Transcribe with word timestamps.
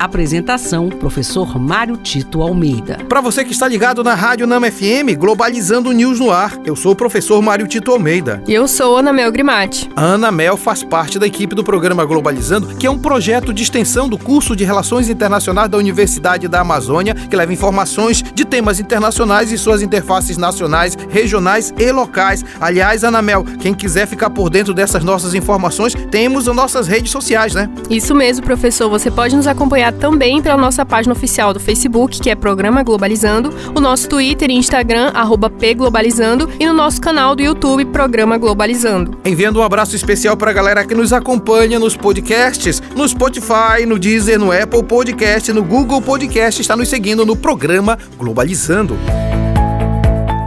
Apresentação: 0.00 0.88
Professor 0.88 1.58
Mário 1.58 1.94
Tito 1.98 2.40
Almeida. 2.40 2.96
Para 3.06 3.20
você 3.20 3.44
que 3.44 3.52
está 3.52 3.68
ligado 3.68 4.02
na 4.02 4.14
Rádio 4.14 4.46
Nama 4.46 4.70
FM, 4.70 5.14
Globalizando 5.18 5.92
News 5.92 6.18
no 6.18 6.30
ar, 6.30 6.58
eu 6.64 6.74
sou 6.74 6.92
o 6.92 6.96
professor 6.96 7.42
Mário 7.42 7.68
Tito 7.68 7.92
Almeida. 7.92 8.42
E 8.48 8.54
eu 8.54 8.66
sou 8.66 8.96
Ana 8.96 9.12
Mel 9.12 9.30
Grimati. 9.30 9.90
A 9.94 10.02
Ana 10.02 10.32
Mel 10.32 10.56
faz 10.56 10.82
parte 10.82 11.18
da 11.18 11.26
equipe 11.26 11.54
do 11.54 11.62
programa 11.62 12.02
Globalizando, 12.06 12.68
que 12.76 12.86
é 12.86 12.90
um 12.90 12.98
projeto 12.98 13.52
de 13.52 13.62
extensão 13.62 14.08
do 14.08 14.16
curso 14.16 14.56
de 14.56 14.64
Relações 14.64 15.10
Internacionais 15.10 15.68
da 15.68 15.76
Universidade 15.76 16.48
da 16.48 16.60
Amazônia, 16.60 17.14
que 17.14 17.36
leva 17.36 17.52
informações 17.52 18.22
de 18.22 18.46
temas 18.46 18.80
internacionais 18.80 19.52
e 19.52 19.58
suas 19.58 19.82
interfaces 19.82 20.38
nacionais, 20.38 20.96
regionais 21.10 21.74
e 21.78 21.92
locais. 21.92 22.42
Aliás, 22.58 23.04
Ana 23.04 23.20
Mel, 23.20 23.44
quem 23.60 23.74
quiser 23.74 24.06
ficar 24.06 24.30
por 24.30 24.48
dentro 24.48 24.72
dessas 24.72 25.04
nossas 25.04 25.34
informações, 25.34 25.94
temos 26.10 26.48
as 26.48 26.56
nossas 26.56 26.88
redes 26.88 27.10
sociais, 27.10 27.54
né? 27.54 27.68
Isso 27.90 28.14
mesmo, 28.14 28.46
professor. 28.46 28.88
Você 28.88 29.10
pode 29.10 29.36
nos 29.36 29.46
acompanhar 29.46 29.89
também 29.92 30.40
pela 30.42 30.56
nossa 30.56 30.84
página 30.84 31.12
oficial 31.12 31.52
do 31.52 31.60
Facebook, 31.60 32.20
que 32.20 32.30
é 32.30 32.34
Programa 32.34 32.82
Globalizando, 32.82 33.52
o 33.74 33.80
nosso 33.80 34.08
Twitter 34.08 34.50
e 34.50 34.54
Instagram, 34.54 35.10
arroba 35.14 35.48
pglobalizando, 35.48 36.48
e 36.58 36.66
no 36.66 36.72
nosso 36.72 37.00
canal 37.00 37.34
do 37.34 37.42
YouTube, 37.42 37.84
Programa 37.86 38.38
Globalizando. 38.38 39.18
Enviando 39.24 39.60
um 39.60 39.62
abraço 39.62 39.96
especial 39.96 40.36
para 40.36 40.50
a 40.50 40.54
galera 40.54 40.84
que 40.84 40.94
nos 40.94 41.12
acompanha 41.12 41.78
nos 41.78 41.96
podcasts, 41.96 42.82
no 42.94 43.08
Spotify, 43.08 43.86
no 43.86 43.98
Deezer, 43.98 44.38
no 44.38 44.52
Apple 44.52 44.82
Podcast, 44.82 45.52
no 45.52 45.62
Google 45.62 46.00
Podcast, 46.02 46.60
está 46.60 46.76
nos 46.76 46.88
seguindo 46.88 47.24
no 47.24 47.36
Programa 47.36 47.98
Globalizando. 48.18 48.96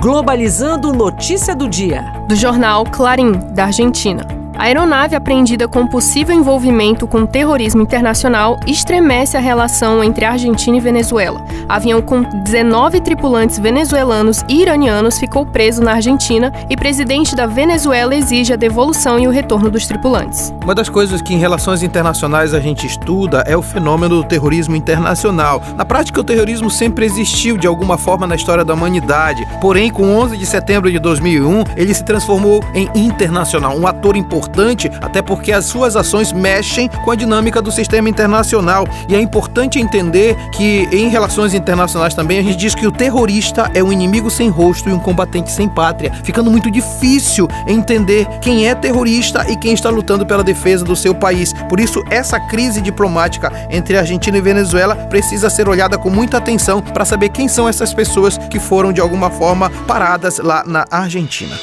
Globalizando 0.00 0.92
Notícia 0.92 1.54
do 1.54 1.68
Dia. 1.68 2.04
Do 2.28 2.36
jornal 2.36 2.84
Clarim, 2.84 3.32
da 3.54 3.64
Argentina. 3.64 4.35
A 4.58 4.64
aeronave 4.64 5.14
apreendida 5.14 5.68
com 5.68 5.86
possível 5.86 6.34
envolvimento 6.34 7.06
com 7.06 7.26
terrorismo 7.26 7.82
internacional 7.82 8.58
estremece 8.66 9.36
a 9.36 9.40
relação 9.40 10.02
entre 10.02 10.24
Argentina 10.24 10.78
e 10.78 10.80
Venezuela. 10.80 11.44
Avião 11.68 12.00
com 12.00 12.22
19 12.22 13.02
tripulantes 13.02 13.58
venezuelanos 13.58 14.42
e 14.48 14.62
iranianos 14.62 15.18
ficou 15.18 15.44
preso 15.44 15.82
na 15.82 15.92
Argentina 15.92 16.50
e 16.70 16.76
presidente 16.76 17.36
da 17.36 17.44
Venezuela 17.44 18.14
exige 18.14 18.54
a 18.54 18.56
devolução 18.56 19.18
e 19.18 19.28
o 19.28 19.30
retorno 19.30 19.70
dos 19.70 19.86
tripulantes. 19.86 20.54
Uma 20.64 20.74
das 20.74 20.88
coisas 20.88 21.20
que 21.20 21.34
em 21.34 21.38
relações 21.38 21.82
internacionais 21.82 22.54
a 22.54 22.60
gente 22.60 22.86
estuda 22.86 23.44
é 23.46 23.56
o 23.56 23.62
fenômeno 23.62 24.22
do 24.22 24.24
terrorismo 24.24 24.74
internacional. 24.74 25.60
Na 25.76 25.84
prática, 25.84 26.20
o 26.20 26.24
terrorismo 26.24 26.70
sempre 26.70 27.04
existiu 27.04 27.58
de 27.58 27.66
alguma 27.66 27.98
forma 27.98 28.26
na 28.26 28.34
história 28.34 28.64
da 28.64 28.72
humanidade. 28.72 29.46
Porém, 29.60 29.90
com 29.90 30.16
11 30.16 30.38
de 30.38 30.46
setembro 30.46 30.90
de 30.90 30.98
2001, 30.98 31.64
ele 31.76 31.92
se 31.92 32.02
transformou 32.02 32.64
em 32.74 32.88
internacional, 32.94 33.76
um 33.76 33.86
ator 33.86 34.16
importante 34.16 34.45
importante, 34.46 34.90
até 35.02 35.20
porque 35.20 35.52
as 35.52 35.64
suas 35.64 35.96
ações 35.96 36.32
mexem 36.32 36.88
com 37.04 37.10
a 37.10 37.16
dinâmica 37.16 37.60
do 37.60 37.72
sistema 37.72 38.08
internacional. 38.08 38.86
E 39.08 39.14
é 39.14 39.20
importante 39.20 39.78
entender 39.78 40.36
que 40.52 40.88
em 40.92 41.08
relações 41.08 41.52
internacionais 41.52 42.14
também 42.14 42.38
a 42.38 42.42
gente 42.42 42.56
diz 42.56 42.74
que 42.74 42.86
o 42.86 42.92
terrorista 42.92 43.70
é 43.74 43.82
um 43.82 43.92
inimigo 43.92 44.30
sem 44.30 44.48
rosto 44.48 44.88
e 44.88 44.92
um 44.92 44.98
combatente 44.98 45.50
sem 45.50 45.68
pátria, 45.68 46.12
ficando 46.22 46.50
muito 46.50 46.70
difícil 46.70 47.48
entender 47.66 48.26
quem 48.40 48.68
é 48.68 48.74
terrorista 48.74 49.44
e 49.50 49.56
quem 49.56 49.74
está 49.74 49.90
lutando 49.90 50.24
pela 50.24 50.44
defesa 50.44 50.84
do 50.84 50.94
seu 50.94 51.14
país. 51.14 51.52
Por 51.68 51.80
isso, 51.80 52.02
essa 52.08 52.38
crise 52.38 52.80
diplomática 52.80 53.52
entre 53.70 53.98
Argentina 53.98 54.38
e 54.38 54.40
Venezuela 54.40 54.94
precisa 54.94 55.50
ser 55.50 55.68
olhada 55.68 55.98
com 55.98 56.08
muita 56.08 56.38
atenção 56.38 56.80
para 56.80 57.04
saber 57.04 57.30
quem 57.30 57.48
são 57.48 57.68
essas 57.68 57.92
pessoas 57.92 58.38
que 58.38 58.60
foram 58.60 58.92
de 58.92 59.00
alguma 59.00 59.30
forma 59.30 59.70
paradas 59.86 60.38
lá 60.38 60.62
na 60.64 60.84
Argentina. 60.90 61.56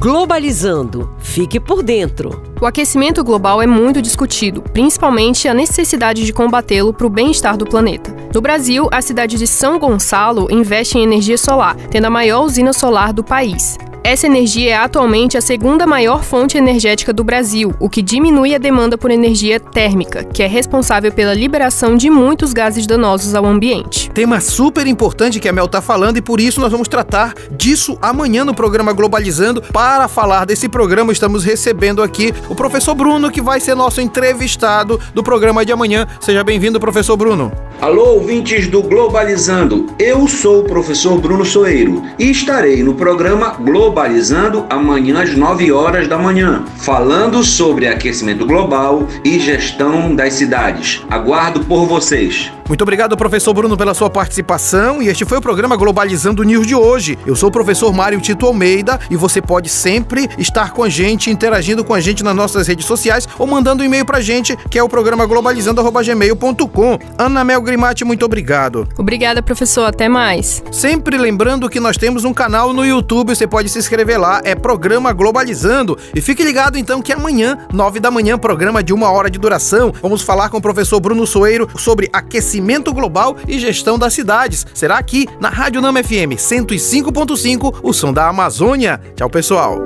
Globalizando. 0.00 1.10
Fique 1.18 1.58
por 1.58 1.82
dentro. 1.82 2.40
O 2.60 2.66
aquecimento 2.66 3.24
global 3.24 3.60
é 3.60 3.66
muito 3.66 4.00
discutido, 4.00 4.62
principalmente 4.62 5.48
a 5.48 5.54
necessidade 5.54 6.24
de 6.24 6.32
combatê-lo 6.32 6.92
para 6.92 7.06
o 7.06 7.10
bem-estar 7.10 7.56
do 7.56 7.64
planeta. 7.64 8.14
No 8.32 8.40
Brasil, 8.40 8.88
a 8.92 9.02
cidade 9.02 9.36
de 9.36 9.46
São 9.46 9.76
Gonçalo 9.76 10.46
investe 10.52 10.96
em 10.96 11.02
energia 11.02 11.36
solar, 11.36 11.74
tendo 11.90 12.04
a 12.04 12.10
maior 12.10 12.44
usina 12.44 12.72
solar 12.72 13.12
do 13.12 13.24
país. 13.24 13.76
Essa 14.04 14.26
energia 14.26 14.70
é 14.70 14.76
atualmente 14.76 15.36
a 15.36 15.40
segunda 15.40 15.86
maior 15.86 16.22
fonte 16.22 16.56
energética 16.56 17.12
do 17.12 17.24
Brasil, 17.24 17.74
o 17.80 17.90
que 17.90 18.00
diminui 18.00 18.54
a 18.54 18.58
demanda 18.58 18.96
por 18.96 19.10
energia 19.10 19.58
térmica, 19.58 20.22
que 20.22 20.42
é 20.42 20.46
responsável 20.46 21.12
pela 21.12 21.34
liberação 21.34 21.96
de 21.96 22.08
muitos 22.08 22.52
gases 22.52 22.86
danosos 22.86 23.34
ao 23.34 23.44
ambiente. 23.44 24.08
Tema 24.10 24.40
super 24.40 24.86
importante 24.86 25.40
que 25.40 25.48
a 25.48 25.52
Mel 25.52 25.66
está 25.66 25.82
falando 25.82 26.16
e 26.16 26.22
por 26.22 26.40
isso 26.40 26.60
nós 26.60 26.70
vamos 26.70 26.86
tratar 26.86 27.34
disso 27.50 27.98
amanhã 28.00 28.44
no 28.44 28.54
programa 28.54 28.92
Globalizando. 28.92 29.62
Para 29.72 30.06
falar 30.06 30.46
desse 30.46 30.68
programa, 30.68 31.12
estamos 31.12 31.44
recebendo 31.44 32.02
aqui 32.02 32.32
o 32.48 32.54
professor 32.54 32.94
Bruno, 32.94 33.30
que 33.30 33.42
vai 33.42 33.58
ser 33.58 33.74
nosso 33.74 34.00
entrevistado 34.00 34.98
do 35.12 35.22
programa 35.22 35.64
de 35.64 35.72
amanhã. 35.72 36.06
Seja 36.20 36.44
bem-vindo, 36.44 36.80
professor 36.80 37.16
Bruno. 37.16 37.52
Alô, 37.80 38.14
ouvintes 38.14 38.68
do 38.68 38.82
Globalizando. 38.82 39.86
Eu 39.98 40.26
sou 40.28 40.60
o 40.60 40.64
professor 40.64 41.20
Bruno 41.20 41.44
Soeiro 41.44 42.02
e 42.18 42.30
estarei 42.30 42.82
no 42.82 42.94
programa 42.94 43.50
Globalizando 43.50 43.87
Globalizando 43.88 44.66
amanhã 44.68 45.22
às 45.22 45.34
9 45.34 45.72
horas 45.72 46.06
da 46.06 46.18
manhã, 46.18 46.62
falando 46.76 47.42
sobre 47.42 47.88
aquecimento 47.88 48.44
global 48.44 49.08
e 49.24 49.40
gestão 49.40 50.14
das 50.14 50.34
cidades. 50.34 51.02
Aguardo 51.08 51.60
por 51.60 51.86
vocês. 51.86 52.52
Muito 52.68 52.82
obrigado, 52.82 53.16
professor 53.16 53.54
Bruno, 53.54 53.78
pela 53.78 53.94
sua 53.94 54.10
participação. 54.10 55.00
E 55.00 55.08
este 55.08 55.24
foi 55.24 55.38
o 55.38 55.40
programa 55.40 55.74
Globalizando 55.74 56.42
News 56.42 56.66
de 56.66 56.74
hoje. 56.74 57.18
Eu 57.24 57.34
sou 57.34 57.48
o 57.48 57.52
professor 57.52 57.90
Mário 57.94 58.20
Tito 58.20 58.44
Almeida 58.44 59.00
e 59.10 59.16
você 59.16 59.40
pode 59.40 59.70
sempre 59.70 60.28
estar 60.36 60.72
com 60.72 60.82
a 60.82 60.88
gente, 60.90 61.30
interagindo 61.30 61.82
com 61.82 61.94
a 61.94 62.00
gente 62.00 62.22
nas 62.22 62.36
nossas 62.36 62.66
redes 62.66 62.84
sociais 62.84 63.26
ou 63.38 63.46
mandando 63.46 63.82
um 63.82 63.86
e-mail 63.86 64.04
pra 64.04 64.20
gente, 64.20 64.54
que 64.68 64.78
é 64.78 64.82
o 64.82 64.88
programa 64.88 65.24
globalizando.gmail.com. 65.24 66.98
Ana 67.16 67.42
Mel 67.42 67.62
Grimati, 67.62 68.04
muito 68.04 68.26
obrigado. 68.26 68.86
Obrigada, 68.98 69.42
professor. 69.42 69.86
Até 69.86 70.06
mais. 70.06 70.62
Sempre 70.70 71.16
lembrando 71.16 71.70
que 71.70 71.80
nós 71.80 71.96
temos 71.96 72.26
um 72.26 72.34
canal 72.34 72.74
no 72.74 72.84
YouTube, 72.84 73.34
você 73.34 73.46
pode 73.46 73.70
se 73.70 73.77
inscrever 73.78 74.18
lá, 74.18 74.40
é 74.44 74.54
Programa 74.54 75.12
Globalizando. 75.12 75.98
E 76.14 76.20
fique 76.20 76.42
ligado 76.42 76.76
então 76.76 77.00
que 77.00 77.12
amanhã, 77.12 77.58
nove 77.72 78.00
da 78.00 78.10
manhã, 78.10 78.38
programa 78.38 78.82
de 78.82 78.92
uma 78.92 79.10
hora 79.10 79.30
de 79.30 79.38
duração, 79.38 79.92
vamos 80.02 80.22
falar 80.22 80.48
com 80.48 80.58
o 80.58 80.62
professor 80.62 81.00
Bruno 81.00 81.26
Soeiro 81.26 81.68
sobre 81.76 82.08
aquecimento 82.12 82.92
global 82.92 83.36
e 83.46 83.58
gestão 83.58 83.98
das 83.98 84.14
cidades. 84.14 84.66
Será 84.74 84.98
aqui 84.98 85.26
na 85.40 85.48
Rádio 85.48 85.80
Nama 85.80 86.02
FM 86.02 86.36
105.5, 86.36 87.80
o 87.82 87.92
som 87.92 88.12
da 88.12 88.28
Amazônia. 88.28 89.00
Tchau, 89.16 89.30
pessoal. 89.30 89.84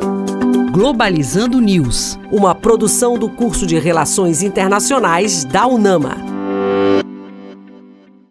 Globalizando 0.73 1.61
News, 1.61 2.19
uma 2.31 2.55
produção 2.55 3.19
do 3.19 3.29
curso 3.29 3.67
de 3.67 3.79
Relações 3.79 4.43
Internacionais 4.43 5.45
da 5.45 5.67
UNAMA. 5.67 6.32